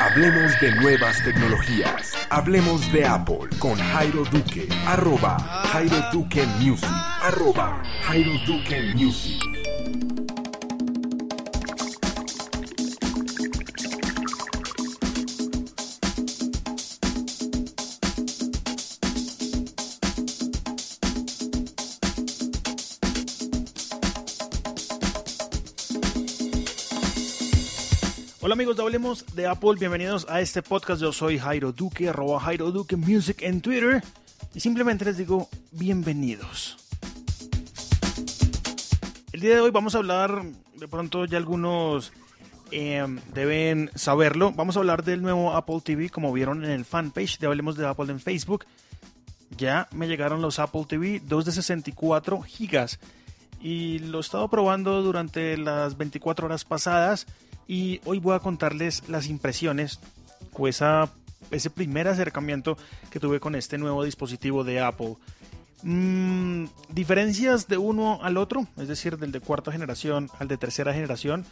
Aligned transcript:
Hablemos 0.00 0.58
de 0.62 0.74
nuevas 0.76 1.22
tecnologías. 1.22 2.14
Hablemos 2.30 2.90
de 2.90 3.04
Apple 3.04 3.50
con 3.58 3.76
Jairo 3.76 4.24
Duque. 4.24 4.66
Arroba 4.86 5.36
Jairo 5.70 5.96
Duque 6.10 6.46
Music. 6.58 6.88
Arroba 7.20 7.82
Jairo 8.06 8.32
Duque 8.46 8.94
Music. 8.94 9.59
Hola 28.42 28.54
amigos 28.54 28.74
de 28.74 28.82
Hablemos 28.82 29.26
de 29.34 29.46
Apple, 29.46 29.74
bienvenidos 29.78 30.26
a 30.26 30.40
este 30.40 30.62
podcast. 30.62 31.02
Yo 31.02 31.12
soy 31.12 31.38
Jairo 31.38 31.72
Duque, 31.72 32.08
arroba 32.08 32.40
Jairo 32.40 32.70
Duque 32.70 32.96
Music 32.96 33.42
en 33.42 33.60
Twitter. 33.60 34.02
Y 34.54 34.60
simplemente 34.60 35.04
les 35.04 35.18
digo 35.18 35.50
bienvenidos. 35.72 36.78
El 39.32 39.40
día 39.42 39.56
de 39.56 39.60
hoy 39.60 39.70
vamos 39.70 39.94
a 39.94 39.98
hablar, 39.98 40.42
de 40.74 40.88
pronto 40.88 41.26
ya 41.26 41.36
algunos 41.36 42.14
eh, 42.70 43.04
deben 43.34 43.90
saberlo, 43.94 44.52
vamos 44.52 44.74
a 44.74 44.78
hablar 44.78 45.04
del 45.04 45.20
nuevo 45.20 45.52
Apple 45.52 45.82
TV, 45.84 46.08
como 46.08 46.32
vieron 46.32 46.64
en 46.64 46.70
el 46.70 46.86
fanpage 46.86 47.40
de 47.40 47.46
Hablemos 47.46 47.76
de 47.76 47.86
Apple 47.86 48.10
en 48.10 48.20
Facebook. 48.20 48.64
Ya 49.58 49.86
me 49.92 50.08
llegaron 50.08 50.40
los 50.40 50.58
Apple 50.58 50.86
TV, 50.88 51.20
2 51.26 51.44
de 51.44 51.52
64 51.52 52.40
gigas. 52.40 53.00
Y 53.60 53.98
lo 53.98 54.16
he 54.16 54.20
estado 54.22 54.48
probando 54.48 55.02
durante 55.02 55.58
las 55.58 55.98
24 55.98 56.46
horas 56.46 56.64
pasadas 56.64 57.26
y 57.66 58.00
hoy 58.04 58.18
voy 58.18 58.34
a 58.34 58.40
contarles 58.40 59.08
las 59.08 59.28
impresiones 59.28 60.00
o 60.52 60.68
esa, 60.68 61.10
ese 61.50 61.70
primer 61.70 62.06
acercamiento 62.08 62.76
que 63.10 63.20
tuve 63.20 63.40
con 63.40 63.54
este 63.54 63.78
nuevo 63.78 64.04
dispositivo 64.04 64.62
de 64.62 64.80
Apple. 64.80 65.16
Mm, 65.82 66.66
diferencias 66.90 67.66
de 67.66 67.78
uno 67.78 68.20
al 68.22 68.36
otro, 68.36 68.66
es 68.76 68.88
decir, 68.88 69.16
del 69.16 69.32
de 69.32 69.40
cuarta 69.40 69.72
generación 69.72 70.28
al 70.38 70.48
de 70.48 70.58
tercera 70.58 70.92
generación. 70.92 71.46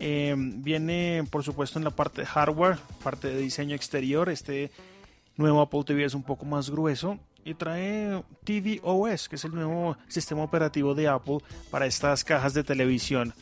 Eh, 0.00 0.34
viene, 0.36 1.24
por 1.30 1.44
supuesto, 1.44 1.78
en 1.78 1.84
la 1.84 1.90
parte 1.90 2.22
de 2.22 2.26
hardware, 2.26 2.78
parte 3.02 3.28
de 3.28 3.40
diseño 3.40 3.76
exterior. 3.76 4.28
Este 4.28 4.70
nuevo 5.36 5.60
Apple 5.60 5.84
TV 5.84 6.04
es 6.04 6.14
un 6.14 6.24
poco 6.24 6.44
más 6.44 6.70
grueso 6.70 7.18
y 7.44 7.54
trae 7.54 8.22
tvOS, 8.44 9.28
que 9.28 9.36
es 9.36 9.44
el 9.44 9.54
nuevo 9.54 9.96
sistema 10.08 10.42
operativo 10.42 10.94
de 10.94 11.08
Apple 11.08 11.38
para 11.70 11.86
estas 11.86 12.24
cajas 12.24 12.54
de 12.54 12.64
televisión. 12.64 13.32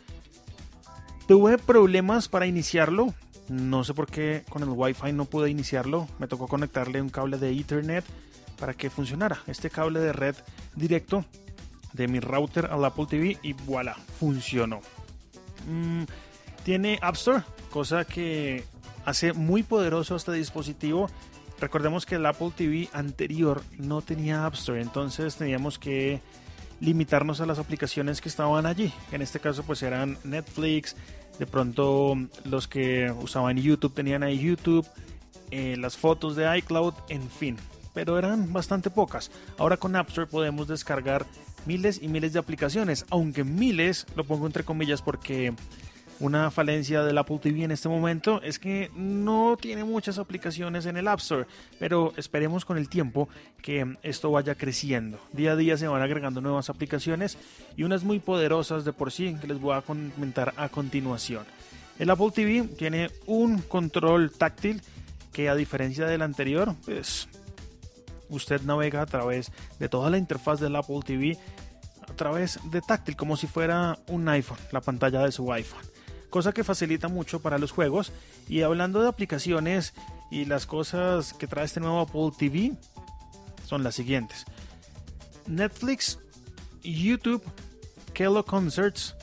Tuve 1.27 1.59
problemas 1.59 2.29
para 2.29 2.47
iniciarlo. 2.47 3.13
No 3.49 3.85
sé 3.85 3.95
por 3.95 4.07
qué 4.07 4.45
con 4.49 4.63
el 4.63 4.69
Wi-Fi 4.69 5.13
no 5.13 5.25
pude 5.25 5.51
iniciarlo. 5.51 6.09
Me 6.19 6.29
tocó 6.29 6.47
conectarle 6.47 7.03
un 7.03 7.09
cable 7.09 7.39
de 7.39 7.51
Ethernet 7.51 8.05
para 8.59 8.75
que 8.75 8.91
funcionara. 8.91 9.39
Este 9.47 9.69
cable 9.69 10.01
de 10.01 10.13
red 10.13 10.37
directo 10.77 11.25
de 11.93 12.09
mi 12.09 12.21
router 12.21 12.67
al 12.67 12.85
Apple 12.85 13.07
TV 13.09 13.39
y 13.43 13.55
voilà, 13.55 13.97
funcionó. 14.19 14.81
Mm, 15.69 16.05
tiene 16.63 16.99
App 17.03 17.17
Store, 17.17 17.43
cosa 17.71 18.05
que 18.05 18.65
hace 19.05 19.33
muy 19.33 19.63
poderoso 19.63 20.15
este 20.15 20.33
dispositivo. 20.33 21.09
Recordemos 21.59 22.07
que 22.07 22.17
el 22.17 22.27
Apple 22.27 22.53
TV 22.55 22.89
anterior 22.93 23.63
no 23.79 24.03
tenía 24.03 24.47
App 24.47 24.55
Store, 24.55 24.81
entonces 24.81 25.37
teníamos 25.37 25.79
que 25.79 26.21
limitarnos 26.81 27.41
a 27.41 27.47
las 27.47 27.59
aplicaciones 27.59 28.21
que 28.21 28.29
estaban 28.29 28.67
allí. 28.67 28.93
En 29.13 29.23
este 29.23 29.41
caso 29.41 29.63
pues 29.63 29.83
eran 29.83 30.19
Netflix, 30.25 30.97
de 31.39 31.47
pronto 31.47 32.17
los 32.45 32.69
que 32.69 33.11
usaban 33.11 33.57
YouTube 33.57 33.95
tenían 33.95 34.23
ahí 34.23 34.39
YouTube, 34.39 34.87
eh, 35.51 35.77
las 35.79 35.97
fotos 35.97 36.37
de 36.37 36.59
iCloud, 36.59 36.95
en 37.09 37.29
fin. 37.31 37.57
Pero 37.95 38.19
eran 38.19 38.53
bastante 38.53 38.91
pocas. 38.91 39.31
Ahora 39.59 39.77
con 39.77 39.97
App 39.97 40.09
Store 40.09 40.27
podemos 40.27 40.69
descargar 40.69 41.27
miles 41.67 42.01
y 42.03 42.09
miles 42.09 42.33
de 42.33 42.39
aplicaciones, 42.39 43.07
aunque 43.11 43.45
miles 43.45 44.07
lo 44.17 44.25
pongo 44.25 44.47
entre 44.47 44.65
comillas 44.65 45.03
porque 45.03 45.55
una 46.21 46.51
falencia 46.51 47.03
del 47.03 47.19
Apple 47.19 47.39
TV 47.43 47.65
en 47.65 47.71
este 47.71 47.89
momento 47.89 48.41
es 48.43 48.59
que 48.59 48.91
no 48.95 49.57
tiene 49.61 49.85
muchas 49.85 50.19
aplicaciones 50.19 50.87
en 50.87 50.97
el 50.97 51.09
App 51.09 51.21
Store, 51.21 51.47
pero 51.79 52.13
esperemos 52.17 52.65
con 52.65 52.79
el 52.79 52.89
tiempo 52.89 53.29
que 53.61 53.97
esto 54.03 54.31
vaya 54.31 54.55
creciendo. 54.55 55.19
Día 55.33 55.53
a 55.53 55.57
día 55.57 55.77
se 55.77 55.89
van 55.89 56.03
agregando 56.03 56.41
nuevas 56.41 56.71
aplicaciones 56.71 57.37
y 57.77 57.83
unas 57.83 58.05
muy 58.05 58.19
poderosas 58.19 58.85
de 58.85 58.93
por 58.93 59.13
sí 59.13 59.37
que 59.41 59.47
les 59.47 59.61
voy 59.61 59.77
a 59.77 59.83
comentar 59.83 60.55
a 60.57 60.69
continuación. 60.69 61.45
El 61.99 62.11
Apple 62.11 62.31
TV 62.35 62.63
tiene 62.77 63.11
un 63.27 63.59
control 63.63 64.31
táctil 64.31 64.83
que 65.33 65.49
a 65.49 65.55
diferencia 65.55 66.07
del 66.07 66.23
anterior, 66.23 66.75
pues 66.85 67.29
usted 68.29 68.63
navega 68.63 69.03
a 69.03 69.07
través 69.07 69.53
de 69.79 69.89
toda 69.89 70.11
la 70.11 70.19
interfaz 70.19 70.61
del 70.61 70.77
Apple 70.77 71.01
TV 71.05 71.39
a 72.09 72.13
través 72.15 72.59
de 72.71 72.81
táctil, 72.81 73.17
como 73.17 73.37
si 73.37 73.47
fuera 73.47 73.99
un 74.09 74.29
iPhone, 74.29 74.59
la 74.73 74.81
pantalla 74.81 75.23
de 75.23 75.33
su 75.33 75.53
iPhone 75.53 75.96
cosa 76.31 76.53
que 76.53 76.65
facilita 76.65 77.09
mucho 77.09 77.41
para 77.41 77.59
los 77.59 77.73
juegos. 77.73 78.13
Y 78.49 78.63
hablando 78.63 79.03
de 79.03 79.09
aplicaciones 79.09 79.95
y 80.31 80.45
las 80.45 80.67
cosas 80.67 81.33
que 81.33 81.47
trae 81.47 81.65
este 81.65 81.81
nuevo 81.81 82.01
Apple 82.01 82.31
TV, 82.37 82.77
son 83.65 83.83
las 83.83 83.95
siguientes. 83.95 84.45
Netflix, 85.47 86.19
YouTube, 86.83 87.43
Kello 88.13 88.45
Concerts, 88.45 89.15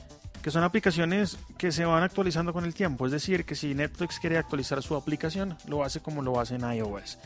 que 0.42 0.52
son 0.52 0.64
aplicaciones 0.64 1.38
que 1.58 1.72
se 1.72 1.86
van 1.86 2.04
actualizando 2.04 2.54
con 2.54 2.66
el 2.66 2.74
tiempo. 2.74 3.06
Es 3.06 3.12
decir, 3.12 3.46
que 3.46 3.56
si 3.56 3.74
Netflix 3.74 4.20
quiere 4.20 4.38
actualizar 4.38 4.82
su 4.84 4.96
aplicación, 4.96 5.58
lo 5.68 5.84
hace 5.84 6.02
como 6.02 6.22
lo 6.22 6.40
hace 6.40 6.56
en 6.56 6.70
iOS. 6.70 7.18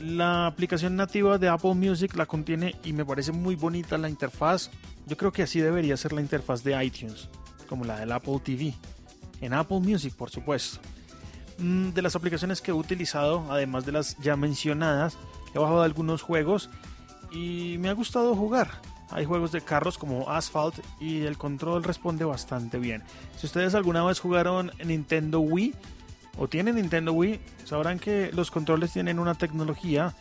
La 0.00 0.46
aplicación 0.46 0.96
nativa 0.96 1.38
de 1.38 1.48
Apple 1.48 1.74
Music 1.74 2.16
la 2.16 2.26
contiene 2.26 2.74
y 2.82 2.92
me 2.92 3.04
parece 3.04 3.30
muy 3.30 3.54
bonita 3.54 3.98
la 3.98 4.08
interfaz. 4.08 4.70
Yo 5.06 5.16
creo 5.16 5.32
que 5.32 5.42
así 5.42 5.60
debería 5.60 5.96
ser 5.96 6.12
la 6.12 6.20
interfaz 6.20 6.64
de 6.64 6.82
iTunes 6.84 7.28
como 7.72 7.86
la 7.86 7.98
del 7.98 8.12
Apple 8.12 8.38
TV. 8.44 8.74
En 9.40 9.54
Apple 9.54 9.80
Music, 9.80 10.14
por 10.14 10.28
supuesto. 10.28 10.78
Mm, 11.56 11.92
de 11.92 12.02
las 12.02 12.14
aplicaciones 12.14 12.60
que 12.60 12.70
he 12.70 12.74
utilizado, 12.74 13.46
además 13.50 13.86
de 13.86 13.92
las 13.92 14.18
ya 14.18 14.36
mencionadas, 14.36 15.16
he 15.54 15.58
bajado 15.58 15.80
algunos 15.80 16.20
juegos 16.20 16.68
y 17.30 17.76
me 17.78 17.88
ha 17.88 17.94
gustado 17.94 18.36
jugar. 18.36 18.82
Hay 19.08 19.24
juegos 19.24 19.52
de 19.52 19.62
carros 19.62 19.96
como 19.96 20.28
Asphalt 20.28 20.80
y 21.00 21.22
el 21.22 21.38
control 21.38 21.82
responde 21.82 22.26
bastante 22.26 22.76
bien. 22.78 23.02
Si 23.38 23.46
ustedes 23.46 23.74
alguna 23.74 24.04
vez 24.04 24.20
jugaron 24.20 24.70
Nintendo 24.84 25.40
Wii 25.40 25.74
o 26.36 26.48
tienen 26.48 26.74
Nintendo 26.74 27.14
Wii, 27.14 27.40
sabrán 27.64 27.98
que 27.98 28.30
los 28.34 28.50
controles 28.50 28.92
tienen 28.92 29.18
una 29.18 29.34
tecnología 29.34 30.14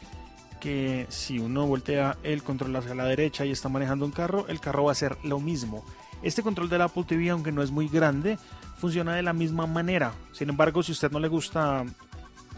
que 0.61 1.05
si 1.09 1.37
uno 1.39 1.67
voltea 1.67 2.15
el 2.23 2.43
control 2.43 2.77
hacia 2.77 2.95
la 2.95 3.03
derecha 3.03 3.45
y 3.45 3.51
está 3.51 3.67
manejando 3.67 4.05
un 4.05 4.11
carro, 4.11 4.45
el 4.47 4.61
carro 4.61 4.85
va 4.85 4.91
a 4.91 4.93
hacer 4.93 5.17
lo 5.25 5.41
mismo. 5.41 5.83
Este 6.21 6.43
control 6.43 6.69
del 6.69 6.81
Apple 6.81 7.03
TV, 7.07 7.29
aunque 7.29 7.51
no 7.51 7.63
es 7.63 7.71
muy 7.71 7.87
grande, 7.87 8.37
funciona 8.77 9.15
de 9.15 9.23
la 9.23 9.33
misma 9.33 9.65
manera. 9.65 10.13
Sin 10.31 10.49
embargo, 10.49 10.83
si 10.83 10.91
usted 10.91 11.11
no 11.11 11.19
le 11.19 11.27
gusta 11.27 11.83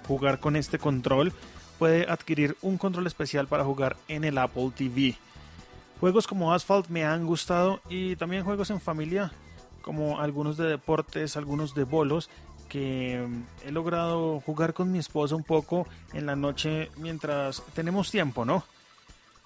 jugar 0.07 0.39
con 0.39 0.55
este 0.55 0.79
control, 0.79 1.31
puede 1.79 2.09
adquirir 2.09 2.57
un 2.61 2.77
control 2.77 3.07
especial 3.07 3.47
para 3.47 3.63
jugar 3.63 3.95
en 4.07 4.23
el 4.23 4.37
Apple 4.37 4.71
TV. 4.75 5.15
Juegos 5.99 6.27
como 6.27 6.53
Asphalt 6.53 6.89
me 6.89 7.05
han 7.05 7.25
gustado 7.25 7.79
y 7.89 8.15
también 8.17 8.43
juegos 8.43 8.69
en 8.69 8.81
familia, 8.81 9.31
como 9.81 10.19
algunos 10.19 10.57
de 10.57 10.65
deportes, 10.65 11.37
algunos 11.37 11.73
de 11.73 11.85
bolos, 11.85 12.29
que 12.67 13.25
he 13.65 13.71
logrado 13.71 14.41
jugar 14.41 14.73
con 14.73 14.91
mi 14.91 14.99
esposa 14.99 15.35
un 15.35 15.43
poco 15.43 15.87
en 16.11 16.25
la 16.25 16.35
noche 16.35 16.89
mientras 16.97 17.63
tenemos 17.73 18.11
tiempo, 18.11 18.45
¿no? 18.45 18.63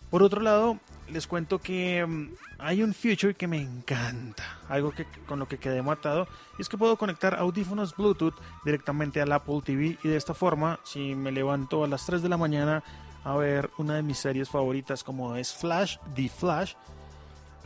Por 0.10 0.24
otro 0.24 0.42
lado, 0.42 0.80
les 1.10 1.28
cuento 1.28 1.60
que 1.60 2.06
mm, 2.06 2.34
hay 2.60 2.84
un 2.84 2.94
feature 2.94 3.34
que 3.34 3.48
me 3.48 3.62
encanta, 3.62 4.44
algo 4.70 4.92
que 4.92 5.06
con 5.26 5.40
lo 5.40 5.48
que 5.48 5.58
quedé 5.58 5.82
matado, 5.82 6.28
y 6.58 6.62
es 6.62 6.70
que 6.70 6.78
puedo 6.78 6.98
conectar 6.98 7.36
audífonos 7.36 7.96
Bluetooth 7.96 8.36
directamente 8.66 9.22
al 9.22 9.32
Apple 9.32 9.62
TV 9.64 9.98
y 10.04 10.08
de 10.08 10.18
esta 10.18 10.34
forma, 10.34 10.80
si 10.84 11.16
me 11.16 11.32
levanto 11.32 11.84
a 11.84 11.88
las 11.88 12.06
3 12.06 12.22
de 12.22 12.30
la 12.30 12.38
mañana 12.38 12.84
a 13.24 13.36
ver 13.36 13.70
una 13.78 13.96
de 13.96 14.04
mis 14.04 14.18
series 14.18 14.50
favoritas 14.50 15.04
como 15.04 15.36
es 15.36 15.54
Flash, 15.54 15.98
The 16.16 16.30
Flash, 16.30 16.74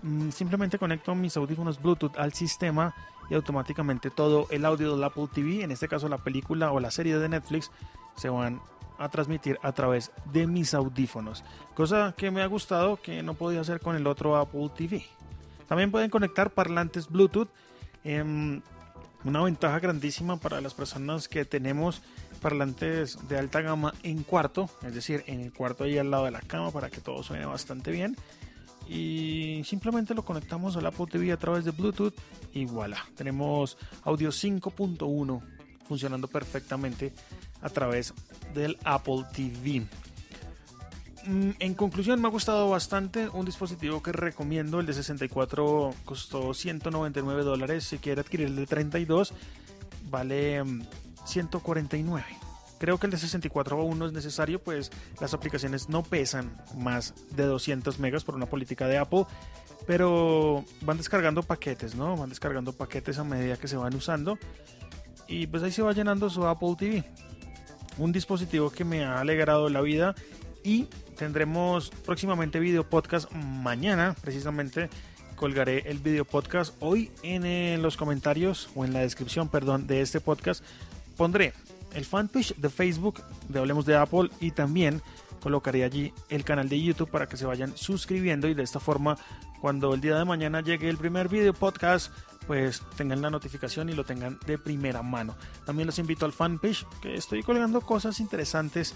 mm, 0.03 0.29
simplemente 0.29 0.77
conecto 0.77 1.13
mis 1.15 1.35
audífonos 1.38 1.81
Bluetooth 1.81 2.17
al 2.17 2.33
sistema 2.33 2.93
y 3.29 3.35
automáticamente 3.35 4.09
todo 4.09 4.47
el 4.49 4.65
audio 4.65 4.93
del 4.95 5.03
Apple 5.03 5.27
TV, 5.33 5.63
en 5.63 5.71
este 5.71 5.88
caso 5.88 6.09
la 6.09 6.17
película 6.17 6.71
o 6.71 6.79
la 6.79 6.91
serie 6.91 7.17
de 7.17 7.29
Netflix, 7.29 7.71
se 8.17 8.29
van 8.29 8.61
a 9.01 9.09
transmitir 9.09 9.57
a 9.63 9.71
través 9.71 10.12
de 10.31 10.48
mis 10.48 10.74
audífonos, 10.74 11.44
cosa 11.75 12.13
que 12.15 12.31
me 12.31 12.42
ha 12.42 12.48
gustado 12.48 13.01
que 13.01 13.24
no 13.24 13.33
podía 13.33 13.62
hacer 13.62 13.80
con 13.80 13.95
el 13.95 14.07
otro 14.07 14.38
Apple 14.38 14.69
TV. 14.75 15.06
También 15.68 15.92
pueden 15.92 16.09
conectar 16.09 16.51
parlantes 16.51 17.07
Bluetooth, 17.07 17.50
em, 18.03 18.62
una 19.24 19.42
ventaja 19.42 19.80
grandísima 19.80 20.38
para 20.38 20.62
las 20.62 20.74
personas 20.74 21.27
que 21.27 21.45
tenemos 21.45 22.01
parlantes 22.42 23.18
de 23.27 23.38
alta 23.38 23.62
gama 23.62 23.94
en 24.03 24.24
cuarto, 24.24 24.69
es 24.83 24.94
decir, 24.94 25.24
en 25.27 25.42
el 25.42 25.53
cuarto 25.53 25.83
ahí 25.83 25.98
al 25.98 26.12
lado 26.12 26.25
de 26.25 26.31
la 26.31 26.42
cama 26.42 26.71
para 26.71 26.89
que 26.89 27.01
todo 27.01 27.24
suene 27.24 27.45
bastante 27.45 27.92
bien. 27.92 28.15
Y 28.88 29.62
simplemente 29.63 30.13
lo 30.13 30.25
conectamos 30.25 30.75
al 30.75 30.86
Apple 30.86 31.06
TV 31.09 31.31
a 31.31 31.38
través 31.38 31.63
de 31.63 31.71
Bluetooth 31.71 32.13
y 32.51 32.65
voilà, 32.65 32.98
tenemos 33.15 33.77
audio 34.03 34.31
5.1 34.31 35.42
funcionando 35.88 36.27
perfectamente 36.27 37.13
a 37.61 37.69
través 37.69 38.13
del 38.53 38.77
Apple 38.83 39.25
TV. 39.33 39.85
Mm, 41.25 41.51
en 41.59 41.73
conclusión, 41.75 42.21
me 42.21 42.27
ha 42.27 42.31
gustado 42.31 42.69
bastante. 42.69 43.29
Un 43.29 43.45
dispositivo 43.45 44.01
que 44.01 44.11
recomiendo, 44.11 44.79
el 44.79 44.85
de 44.85 44.93
64 44.93 45.93
costó 46.05 46.53
199 46.53 47.43
dólares. 47.43 47.83
Si 47.85 47.97
quiere 47.97 48.21
adquirir 48.21 48.47
el 48.47 48.55
de 48.55 48.65
32, 48.65 49.33
vale 50.09 50.63
149. 51.25 52.25
Mm, 52.29 52.51
Creo 52.81 52.97
que 52.97 53.05
el 53.05 53.11
de 53.11 53.19
64 53.19 53.79
aún 53.79 53.99
no 53.99 54.07
es 54.07 54.11
necesario, 54.11 54.59
pues 54.59 54.89
las 55.19 55.35
aplicaciones 55.35 55.87
no 55.87 56.01
pesan 56.01 56.57
más 56.75 57.13
de 57.29 57.43
200 57.43 57.99
megas 57.99 58.23
por 58.23 58.33
una 58.33 58.47
política 58.47 58.87
de 58.87 58.97
Apple. 58.97 59.25
Pero 59.85 60.65
van 60.81 60.97
descargando 60.97 61.43
paquetes, 61.43 61.93
¿no? 61.93 62.17
Van 62.17 62.29
descargando 62.29 62.73
paquetes 62.73 63.19
a 63.19 63.23
medida 63.23 63.55
que 63.57 63.67
se 63.67 63.77
van 63.77 63.93
usando. 63.93 64.39
Y 65.27 65.45
pues 65.45 65.61
ahí 65.61 65.71
se 65.71 65.83
va 65.83 65.93
llenando 65.93 66.27
su 66.31 66.43
Apple 66.47 66.75
TV. 66.75 67.03
Un 67.97 68.11
dispositivo 68.11 68.69
que 68.69 68.85
me 68.85 69.03
ha 69.03 69.19
alegrado 69.19 69.69
la 69.69 69.81
vida 69.81 70.15
y 70.63 70.88
tendremos 71.17 71.89
próximamente 71.89 72.59
video 72.59 72.88
podcast. 72.89 73.31
Mañana, 73.31 74.15
precisamente 74.21 74.89
colgaré 75.35 75.89
el 75.89 75.99
video 75.99 76.25
podcast. 76.25 76.75
Hoy 76.79 77.11
en 77.23 77.45
eh, 77.45 77.77
los 77.79 77.97
comentarios 77.97 78.69
o 78.75 78.85
en 78.85 78.93
la 78.93 78.99
descripción, 78.99 79.49
perdón, 79.49 79.88
de 79.88 80.01
este 80.01 80.19
podcast 80.19 80.63
pondré 81.17 81.53
el 81.93 82.05
fanpage 82.05 82.55
de 82.55 82.69
Facebook 82.69 83.21
de 83.49 83.59
Hablemos 83.59 83.85
de 83.85 83.97
Apple 83.97 84.29
y 84.39 84.51
también 84.51 85.01
colocaré 85.41 85.83
allí 85.83 86.13
el 86.29 86.43
canal 86.43 86.69
de 86.69 86.81
YouTube 86.81 87.09
para 87.09 87.27
que 87.27 87.38
se 87.38 87.45
vayan 87.45 87.75
suscribiendo 87.75 88.47
y 88.47 88.53
de 88.53 88.63
esta 88.63 88.79
forma 88.79 89.17
cuando 89.59 89.93
el 89.93 90.01
día 90.01 90.17
de 90.17 90.25
mañana 90.25 90.61
llegue 90.61 90.89
el 90.89 90.97
primer 90.97 91.27
video 91.27 91.53
podcast 91.53 92.11
pues 92.47 92.81
tengan 92.95 93.21
la 93.21 93.29
notificación 93.29 93.89
y 93.89 93.93
lo 93.93 94.03
tengan 94.03 94.39
de 94.45 94.57
primera 94.57 95.01
mano. 95.01 95.35
También 95.65 95.88
los 95.88 95.99
invito 95.99 96.25
al 96.25 96.33
fanpage 96.33 96.85
que 97.01 97.15
estoy 97.15 97.43
colgando 97.43 97.81
cosas 97.81 98.19
interesantes 98.19 98.95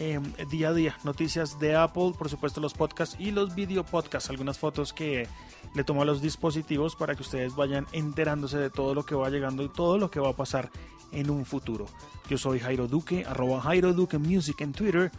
eh, 0.00 0.20
día 0.50 0.68
a 0.68 0.72
día. 0.72 0.98
Noticias 1.04 1.58
de 1.58 1.76
Apple, 1.76 2.12
por 2.18 2.28
supuesto 2.28 2.60
los 2.60 2.74
podcasts 2.74 3.16
y 3.18 3.30
los 3.30 3.54
video 3.54 3.84
podcasts, 3.84 4.28
algunas 4.30 4.58
fotos 4.58 4.92
que 4.92 5.28
le 5.74 5.84
tomo 5.84 6.02
a 6.02 6.04
los 6.04 6.20
dispositivos 6.20 6.96
para 6.96 7.14
que 7.14 7.22
ustedes 7.22 7.54
vayan 7.54 7.86
enterándose 7.92 8.58
de 8.58 8.70
todo 8.70 8.94
lo 8.94 9.04
que 9.04 9.14
va 9.14 9.30
llegando 9.30 9.62
y 9.62 9.68
todo 9.68 9.98
lo 9.98 10.10
que 10.10 10.20
va 10.20 10.30
a 10.30 10.36
pasar 10.36 10.70
en 11.12 11.30
un 11.30 11.44
futuro. 11.44 11.86
Yo 12.28 12.38
soy 12.38 12.58
Jairo 12.58 12.88
Duque, 12.88 13.24
arroba 13.24 13.60
Jairo 13.60 13.92
Duque 13.92 14.18
Music 14.18 14.60
en 14.60 14.72
Twitter. 14.72 15.12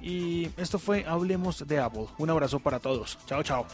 Y 0.00 0.50
esto 0.58 0.78
fue 0.78 1.04
Hablemos 1.06 1.66
de 1.66 1.80
Apple. 1.80 2.06
Un 2.18 2.30
abrazo 2.30 2.60
para 2.60 2.78
todos. 2.78 3.18
Chao, 3.26 3.42
chao. 3.42 3.66